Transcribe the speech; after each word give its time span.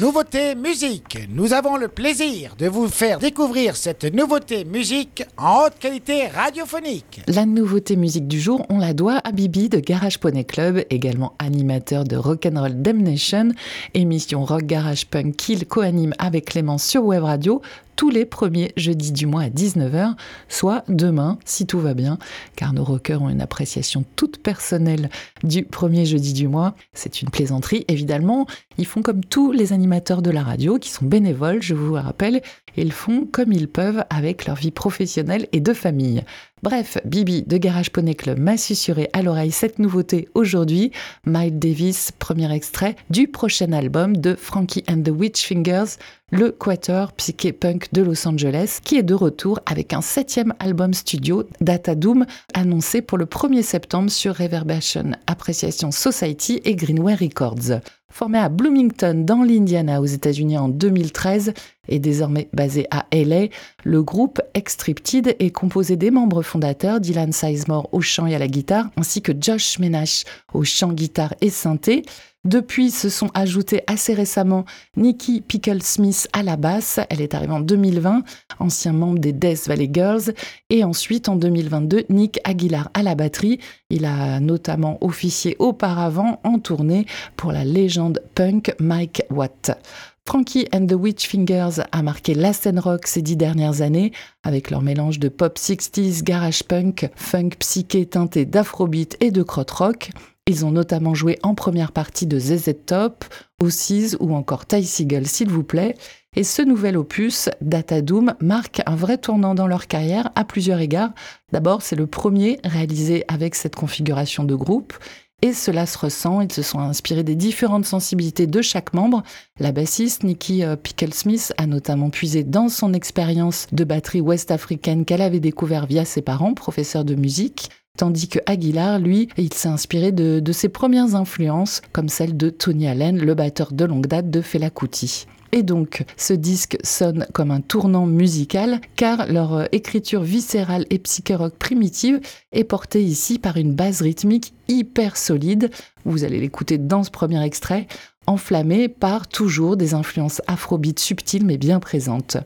Nouveauté 0.00 0.54
musique. 0.54 1.18
Nous 1.28 1.52
avons 1.52 1.76
le 1.76 1.86
plaisir 1.86 2.56
de 2.58 2.66
vous 2.68 2.88
faire 2.88 3.18
découvrir 3.18 3.76
cette 3.76 4.04
nouveauté 4.04 4.64
musique 4.64 5.24
en 5.36 5.66
haute 5.66 5.78
qualité 5.78 6.26
radiophonique. 6.26 7.20
La 7.26 7.44
nouveauté 7.44 7.96
musique 7.96 8.26
du 8.26 8.40
jour, 8.40 8.64
on 8.70 8.78
la 8.78 8.94
doit 8.94 9.20
à 9.24 9.30
Bibi 9.30 9.68
de 9.68 9.78
Garage 9.78 10.18
Poney 10.18 10.44
Club, 10.44 10.86
également 10.88 11.34
animateur 11.38 12.04
de 12.04 12.16
Rock'n'Roll 12.16 12.80
Damnation, 12.80 13.50
émission 13.92 14.42
rock 14.46 14.62
garage 14.62 15.04
punk 15.04 15.36
qu'il 15.36 15.66
co-anime 15.66 16.14
avec 16.18 16.46
Clément 16.46 16.78
sur 16.78 17.04
Web 17.04 17.24
Radio 17.24 17.60
tous 18.00 18.08
les 18.08 18.24
premiers 18.24 18.72
jeudis 18.78 19.12
du 19.12 19.26
mois 19.26 19.42
à 19.42 19.48
19h, 19.50 20.14
soit 20.48 20.84
demain, 20.88 21.38
si 21.44 21.66
tout 21.66 21.78
va 21.80 21.92
bien, 21.92 22.16
car 22.56 22.72
nos 22.72 22.82
rockers 22.82 23.20
ont 23.20 23.28
une 23.28 23.42
appréciation 23.42 24.06
toute 24.16 24.38
personnelle 24.38 25.10
du 25.44 25.64
premier 25.64 26.06
jeudi 26.06 26.32
du 26.32 26.48
mois. 26.48 26.74
C'est 26.94 27.20
une 27.20 27.28
plaisanterie, 27.28 27.84
évidemment. 27.88 28.46
Ils 28.80 28.86
font 28.86 29.02
comme 29.02 29.22
tous 29.22 29.52
les 29.52 29.74
animateurs 29.74 30.22
de 30.22 30.30
la 30.30 30.42
radio, 30.42 30.78
qui 30.78 30.88
sont 30.88 31.04
bénévoles, 31.04 31.60
je 31.60 31.74
vous 31.74 31.92
rappelle, 31.92 32.40
ils 32.78 32.92
font 32.92 33.28
comme 33.30 33.52
ils 33.52 33.68
peuvent 33.68 34.06
avec 34.08 34.46
leur 34.46 34.56
vie 34.56 34.70
professionnelle 34.70 35.48
et 35.52 35.60
de 35.60 35.74
famille. 35.74 36.24
Bref, 36.62 36.96
Bibi 37.04 37.42
de 37.42 37.58
Garage 37.58 37.90
Poney 37.90 38.14
Club 38.14 38.38
m'a 38.38 38.56
susurré 38.56 39.10
à 39.12 39.20
l'oreille 39.20 39.50
cette 39.50 39.78
nouveauté 39.78 40.28
aujourd'hui. 40.34 40.92
Miles 41.26 41.58
Davis, 41.58 42.10
premier 42.18 42.50
extrait 42.54 42.96
du 43.10 43.28
prochain 43.28 43.70
album 43.72 44.16
de 44.16 44.34
Frankie 44.34 44.84
and 44.88 45.02
the 45.02 45.10
Witch 45.10 45.44
Fingers, 45.44 45.96
le 46.30 46.50
quator 46.50 47.12
psyché 47.12 47.52
punk 47.52 47.92
de 47.92 48.00
Los 48.00 48.26
Angeles, 48.26 48.78
qui 48.82 48.96
est 48.96 49.02
de 49.02 49.14
retour 49.14 49.60
avec 49.66 49.92
un 49.92 50.00
septième 50.00 50.54
album 50.58 50.94
studio, 50.94 51.44
Data 51.60 51.94
Doom, 51.94 52.24
annoncé 52.54 53.02
pour 53.02 53.18
le 53.18 53.26
1er 53.26 53.62
septembre 53.62 54.10
sur 54.10 54.36
Reverberation 54.36 55.12
Appreciation 55.26 55.90
Society 55.90 56.62
et 56.64 56.76
Greenway 56.76 57.14
Records. 57.14 57.80
Formé 58.10 58.38
à 58.38 58.48
Bloomington 58.48 59.24
dans 59.24 59.42
l'Indiana 59.42 60.00
aux 60.00 60.06
États-Unis 60.06 60.58
en 60.58 60.68
2013 60.68 61.54
et 61.88 61.98
désormais 61.98 62.48
basé 62.52 62.86
à 62.90 63.06
LA, 63.12 63.46
le 63.84 64.02
groupe 64.02 64.40
Extripted 64.54 65.36
est 65.38 65.50
composé 65.50 65.96
des 65.96 66.10
membres 66.10 66.42
fondateurs 66.42 67.00
Dylan 67.00 67.32
Sizemore 67.32 67.88
au 67.92 68.00
chant 68.00 68.26
et 68.26 68.34
à 68.34 68.38
la 68.38 68.48
guitare 68.48 68.90
ainsi 68.96 69.22
que 69.22 69.32
Josh 69.38 69.78
Menash 69.78 70.24
au 70.52 70.64
chant, 70.64 70.92
guitare 70.92 71.34
et 71.40 71.50
synthé. 71.50 72.02
Depuis 72.46 72.90
se 72.90 73.10
sont 73.10 73.28
ajoutés 73.34 73.82
assez 73.86 74.14
récemment 74.14 74.64
Nikki 74.96 75.42
Pickle 75.42 75.82
Smith 75.82 76.26
à 76.32 76.42
la 76.42 76.56
basse, 76.56 76.98
elle 77.10 77.20
est 77.20 77.34
arrivée 77.34 77.52
en 77.52 77.60
2020, 77.60 78.22
ancien 78.60 78.94
membre 78.94 79.18
des 79.18 79.34
Death 79.34 79.68
Valley 79.68 79.90
Girls, 79.92 80.32
et 80.70 80.82
ensuite 80.82 81.28
en 81.28 81.36
2022 81.36 82.04
Nick 82.08 82.40
Aguilar 82.44 82.90
à 82.94 83.02
la 83.02 83.14
batterie. 83.14 83.60
Il 83.90 84.06
a 84.06 84.40
notamment 84.40 84.96
officié 85.02 85.54
auparavant 85.58 86.40
en 86.42 86.58
tournée 86.58 87.04
pour 87.36 87.52
la 87.52 87.64
légende 87.64 88.22
punk 88.34 88.74
Mike 88.80 89.22
Watt. 89.28 89.78
Frankie 90.26 90.66
and 90.72 90.86
the 90.86 90.94
Witch 90.94 91.26
Fingers 91.26 91.82
a 91.92 92.02
marqué 92.02 92.34
la 92.34 92.54
scène 92.54 92.78
rock 92.78 93.06
ces 93.06 93.20
dix 93.20 93.36
dernières 93.36 93.82
années 93.82 94.12
avec 94.44 94.70
leur 94.70 94.80
mélange 94.80 95.18
de 95.18 95.28
pop 95.28 95.58
60s, 95.58 96.22
garage 96.22 96.62
punk, 96.62 97.10
funk 97.16 97.50
psyché 97.58 98.06
teinté 98.06 98.46
d'afrobeat 98.46 99.18
et 99.20 99.30
de 99.30 99.44
rock. 99.46 100.10
Ils 100.46 100.64
ont 100.64 100.72
notamment 100.72 101.14
joué 101.14 101.38
en 101.42 101.54
première 101.54 101.92
partie 101.92 102.26
de 102.26 102.38
ZZ 102.38 102.74
Top, 102.86 103.24
Ossies 103.62 104.16
ou 104.18 104.34
encore 104.34 104.66
Ty 104.66 104.84
Seagull, 104.84 105.26
s'il 105.26 105.48
vous 105.48 105.62
plaît. 105.62 105.94
Et 106.36 106.44
ce 106.44 106.62
nouvel 106.62 106.96
opus, 106.96 107.48
Data 107.60 108.02
Doom, 108.02 108.34
marque 108.40 108.82
un 108.86 108.96
vrai 108.96 109.18
tournant 109.18 109.54
dans 109.54 109.66
leur 109.66 109.86
carrière 109.86 110.30
à 110.34 110.44
plusieurs 110.44 110.80
égards. 110.80 111.10
D'abord, 111.52 111.82
c'est 111.82 111.96
le 111.96 112.06
premier 112.06 112.58
réalisé 112.64 113.24
avec 113.28 113.54
cette 113.54 113.76
configuration 113.76 114.44
de 114.44 114.54
groupe. 114.54 114.94
Et 115.42 115.54
cela 115.54 115.86
se 115.86 115.96
ressent, 115.96 116.42
ils 116.42 116.52
se 116.52 116.62
sont 116.62 116.80
inspirés 116.80 117.24
des 117.24 117.34
différentes 117.34 117.86
sensibilités 117.86 118.46
de 118.46 118.60
chaque 118.60 118.92
membre. 118.92 119.22
La 119.58 119.72
bassiste 119.72 120.22
Nikki 120.22 120.64
euh, 120.64 120.76
Picklesmith 120.76 121.54
a 121.56 121.66
notamment 121.66 122.10
puisé 122.10 122.44
dans 122.44 122.68
son 122.68 122.92
expérience 122.92 123.66
de 123.72 123.84
batterie 123.84 124.20
ouest-africaine 124.20 125.06
qu'elle 125.06 125.22
avait 125.22 125.40
découvert 125.40 125.86
via 125.86 126.04
ses 126.04 126.20
parents, 126.20 126.52
professeurs 126.52 127.06
de 127.06 127.14
musique. 127.14 127.70
Tandis 128.00 128.28
que 128.28 128.38
Aguilar, 128.46 128.98
lui, 128.98 129.28
il 129.36 129.52
s'est 129.52 129.68
inspiré 129.68 130.10
de, 130.10 130.52
ses 130.52 130.70
premières 130.70 131.16
influences, 131.16 131.82
comme 131.92 132.08
celle 132.08 132.34
de 132.34 132.48
Tony 132.48 132.88
Allen, 132.88 133.18
le 133.18 133.34
batteur 133.34 133.72
de 133.72 133.84
longue 133.84 134.06
date 134.06 134.30
de 134.30 134.40
Fela 134.40 134.70
Kuti. 134.70 135.26
Et 135.52 135.62
donc, 135.62 136.04
ce 136.16 136.32
disque 136.32 136.78
sonne 136.82 137.26
comme 137.34 137.50
un 137.50 137.60
tournant 137.60 138.06
musical, 138.06 138.80
car 138.96 139.30
leur 139.30 139.52
euh, 139.52 139.64
écriture 139.72 140.22
viscérale 140.22 140.86
et 140.88 140.98
psyché-rock 140.98 141.52
primitive 141.56 142.20
est 142.52 142.64
portée 142.64 143.02
ici 143.02 143.38
par 143.38 143.58
une 143.58 143.74
base 143.74 144.00
rythmique 144.00 144.54
hyper 144.68 145.18
solide. 145.18 145.70
Vous 146.06 146.24
allez 146.24 146.40
l'écouter 146.40 146.78
dans 146.78 147.02
ce 147.02 147.10
premier 147.10 147.44
extrait, 147.44 147.86
enflammé 148.26 148.88
par 148.88 149.28
toujours 149.28 149.76
des 149.76 149.94
influences 149.94 150.42
afrobeat 150.46 150.98
subtiles 150.98 151.44
mais 151.44 151.58
bien 151.58 151.80
présentes 151.80 152.36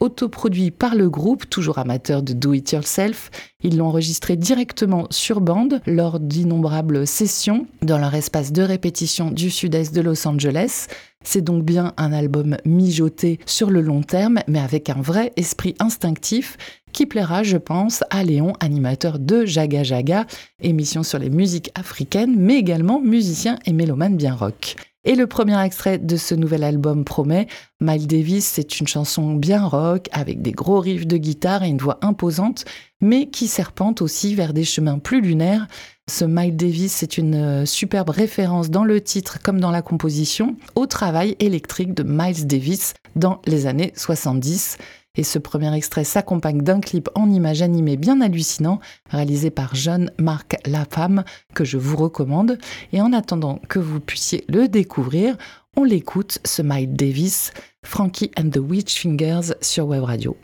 autoproduit 0.00 0.70
par 0.70 0.94
le 0.94 1.08
groupe, 1.08 1.48
toujours 1.48 1.78
amateur 1.78 2.22
de 2.22 2.32
Do 2.32 2.52
It 2.52 2.72
Yourself. 2.72 3.30
Ils 3.62 3.76
l'ont 3.76 3.86
enregistré 3.86 4.36
directement 4.36 5.06
sur 5.10 5.40
bande 5.40 5.80
lors 5.86 6.20
d'innombrables 6.20 7.06
sessions 7.06 7.66
dans 7.82 7.98
leur 7.98 8.14
espace 8.14 8.52
de 8.52 8.62
répétition 8.62 9.30
du 9.30 9.50
sud-est 9.50 9.94
de 9.94 10.00
Los 10.00 10.26
Angeles. 10.26 10.86
C'est 11.24 11.42
donc 11.42 11.64
bien 11.64 11.92
un 11.96 12.12
album 12.12 12.56
mijoté 12.64 13.40
sur 13.46 13.70
le 13.70 13.80
long 13.80 14.02
terme, 14.02 14.40
mais 14.46 14.60
avec 14.60 14.90
un 14.90 15.00
vrai 15.00 15.32
esprit 15.36 15.74
instinctif 15.80 16.56
qui 16.92 17.04
plaira, 17.04 17.42
je 17.42 17.56
pense, 17.56 18.04
à 18.10 18.22
Léon, 18.22 18.54
animateur 18.60 19.18
de 19.18 19.44
Jaga 19.44 19.82
Jaga, 19.82 20.26
émission 20.60 21.02
sur 21.02 21.18
les 21.18 21.30
musiques 21.30 21.70
africaines, 21.74 22.36
mais 22.38 22.56
également 22.56 23.00
musicien 23.00 23.58
et 23.66 23.72
mélomane 23.72 24.16
bien 24.16 24.34
rock. 24.34 24.76
Et 25.08 25.14
le 25.14 25.28
premier 25.28 25.56
extrait 25.64 25.98
de 25.98 26.16
ce 26.16 26.34
nouvel 26.34 26.64
album 26.64 27.04
promet, 27.04 27.46
Miles 27.80 28.08
Davis, 28.08 28.44
c'est 28.44 28.80
une 28.80 28.88
chanson 28.88 29.34
bien 29.34 29.64
rock, 29.64 30.08
avec 30.10 30.42
des 30.42 30.50
gros 30.50 30.80
riffs 30.80 31.06
de 31.06 31.16
guitare 31.16 31.62
et 31.62 31.68
une 31.68 31.78
voix 31.78 32.00
imposante, 32.02 32.64
mais 33.00 33.26
qui 33.30 33.46
serpente 33.46 34.02
aussi 34.02 34.34
vers 34.34 34.52
des 34.52 34.64
chemins 34.64 34.98
plus 34.98 35.20
lunaires. 35.20 35.68
Ce 36.10 36.24
Miles 36.24 36.56
Davis, 36.56 36.92
c'est 36.92 37.18
une 37.18 37.36
euh, 37.36 37.66
superbe 37.66 38.10
référence 38.10 38.68
dans 38.68 38.82
le 38.82 39.00
titre 39.00 39.38
comme 39.40 39.60
dans 39.60 39.70
la 39.70 39.80
composition 39.80 40.56
au 40.74 40.86
travail 40.86 41.36
électrique 41.38 41.94
de 41.94 42.02
Miles 42.02 42.48
Davis 42.48 42.94
dans 43.14 43.40
les 43.46 43.66
années 43.66 43.92
70. 43.94 44.76
Et 45.16 45.22
ce 45.22 45.38
premier 45.38 45.74
extrait 45.74 46.04
s'accompagne 46.04 46.62
d'un 46.62 46.80
clip 46.80 47.08
en 47.14 47.30
images 47.30 47.62
animées 47.62 47.96
bien 47.96 48.20
hallucinant, 48.20 48.80
réalisé 49.10 49.50
par 49.50 49.74
John 49.74 50.10
Marc 50.18 50.56
Lafemme, 50.66 51.24
que 51.54 51.64
je 51.64 51.78
vous 51.78 51.96
recommande. 51.96 52.58
Et 52.92 53.00
en 53.00 53.12
attendant 53.12 53.60
que 53.68 53.78
vous 53.78 54.00
puissiez 54.00 54.44
le 54.48 54.68
découvrir, 54.68 55.36
on 55.76 55.84
l'écoute, 55.84 56.38
ce 56.44 56.62
Miles 56.62 56.94
Davis, 56.94 57.52
Frankie 57.84 58.30
and 58.38 58.50
the 58.50 58.58
Witch 58.58 59.00
Fingers 59.00 59.54
sur 59.60 59.86
Web 59.86 60.04
Radio. 60.04 60.36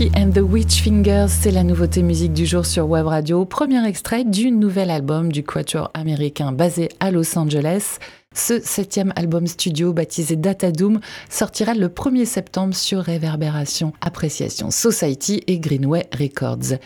And 0.00 0.30
the 0.30 0.38
Witch 0.38 0.80
Fingers, 0.82 1.26
c'est 1.28 1.50
la 1.50 1.64
nouveauté 1.64 2.02
musique 2.04 2.32
du 2.32 2.46
jour 2.46 2.64
sur 2.64 2.88
Web 2.88 3.06
Radio. 3.06 3.44
Premier 3.44 3.84
extrait 3.84 4.22
du 4.22 4.52
nouvel 4.52 4.90
album 4.90 5.32
du 5.32 5.42
quatuor 5.42 5.90
américain 5.92 6.52
basé 6.52 6.88
à 7.00 7.10
Los 7.10 7.36
Angeles. 7.36 7.98
Ce 8.32 8.60
septième 8.60 9.12
album 9.16 9.48
studio 9.48 9.92
baptisé 9.92 10.36
Data 10.36 10.70
Doom 10.70 11.00
sortira 11.28 11.74
le 11.74 11.88
1er 11.88 12.26
septembre 12.26 12.76
sur 12.76 13.00
Réverbération, 13.00 13.92
Appréciation 14.00 14.70
Society 14.70 15.42
et 15.48 15.58
Greenway 15.58 16.08
Records. 16.16 16.78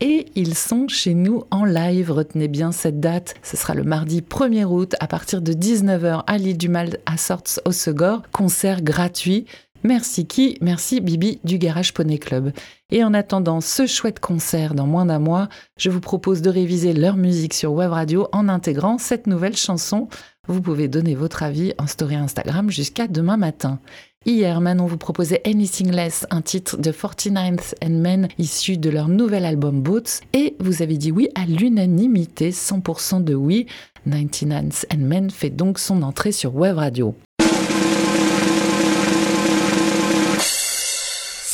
Et 0.00 0.26
ils 0.34 0.56
sont 0.56 0.88
chez 0.88 1.14
nous 1.14 1.44
en 1.52 1.64
live. 1.64 2.10
Retenez 2.10 2.48
bien 2.48 2.72
cette 2.72 2.98
date. 2.98 3.34
Ce 3.42 3.56
sera 3.56 3.74
le 3.74 3.84
mardi 3.84 4.22
1er 4.22 4.64
août 4.64 4.96
à 4.98 5.06
partir 5.06 5.40
de 5.40 5.52
19h 5.52 6.24
à 6.26 6.36
l'île 6.36 6.58
du 6.58 6.68
Mal 6.68 6.98
à 7.06 7.16
Sorts 7.16 7.60
au 7.64 7.70
Segor. 7.70 8.22
Concert 8.32 8.82
gratuit. 8.82 9.46
Merci 9.84 10.26
qui 10.26 10.58
Merci 10.60 11.00
Bibi 11.00 11.38
du 11.44 11.58
Garage 11.58 11.94
Poney 11.94 12.18
Club. 12.18 12.52
Et 12.90 13.04
en 13.04 13.14
attendant 13.14 13.60
ce 13.60 13.86
chouette 13.86 14.20
concert 14.20 14.74
dans 14.74 14.86
moins 14.86 15.06
d'un 15.06 15.18
mois, 15.18 15.48
je 15.76 15.90
vous 15.90 16.00
propose 16.00 16.42
de 16.42 16.50
réviser 16.50 16.92
leur 16.92 17.16
musique 17.16 17.54
sur 17.54 17.72
Web 17.72 17.90
Radio 17.90 18.28
en 18.32 18.48
intégrant 18.48 18.98
cette 18.98 19.26
nouvelle 19.26 19.56
chanson. 19.56 20.08
Vous 20.48 20.60
pouvez 20.60 20.88
donner 20.88 21.14
votre 21.14 21.42
avis 21.42 21.72
en 21.78 21.86
story 21.86 22.14
Instagram 22.14 22.70
jusqu'à 22.70 23.08
demain 23.08 23.36
matin. 23.36 23.80
Hier, 24.24 24.60
Manon 24.60 24.86
vous 24.86 24.96
proposait 24.96 25.40
Anything 25.46 25.92
Less, 25.92 26.26
un 26.30 26.42
titre 26.42 26.78
de 26.78 26.90
49th 26.90 27.74
and 27.80 28.00
Men 28.00 28.28
issu 28.38 28.76
de 28.76 28.90
leur 28.90 29.06
nouvel 29.06 29.44
album 29.44 29.82
Boots, 29.82 30.20
et 30.32 30.56
vous 30.58 30.82
avez 30.82 30.96
dit 30.96 31.12
oui 31.12 31.28
à 31.36 31.46
l'unanimité, 31.46 32.50
100% 32.50 33.22
de 33.22 33.34
oui. 33.34 33.66
99th 34.08 34.84
and 34.92 34.98
Men 34.98 35.30
fait 35.30 35.50
donc 35.50 35.78
son 35.78 36.02
entrée 36.02 36.32
sur 36.32 36.56
Web 36.56 36.76
Radio. 36.76 37.14